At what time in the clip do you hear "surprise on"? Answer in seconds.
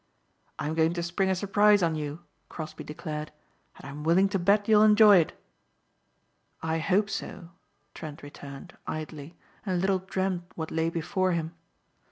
1.35-1.93